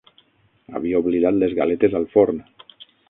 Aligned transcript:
Havia 0.79 1.01
oblidat 1.05 1.37
les 1.43 1.55
galetes 1.61 1.99
al 2.01 2.09
forn. 2.15 2.41